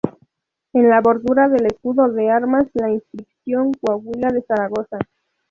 En 0.73 0.89
la 0.89 0.99
bordura 0.99 1.47
del 1.47 1.67
escudo 1.67 2.11
de 2.11 2.31
armas, 2.31 2.65
la 2.73 2.89
inscripción: 2.89 3.71
Coahuila 3.71 4.29
de 4.29 4.41
Zaragoza. 4.41 4.97